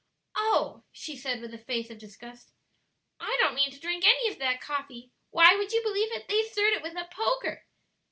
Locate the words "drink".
3.79-4.03